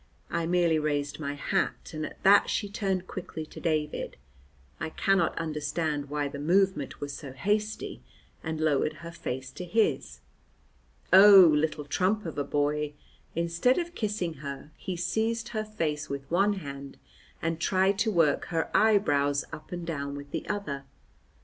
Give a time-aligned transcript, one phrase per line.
[0.31, 4.17] I merely raised my hat, and at that she turned quickly to David
[4.79, 8.01] I cannot understand why the movement was so hasty
[8.43, 10.21] and lowered her face to his.
[11.13, 12.95] Oh, little trump of a boy!
[13.35, 16.97] Instead of kissing her, he seized her face with one hand
[17.39, 20.83] and tried to work her eyebrows up and down with the other.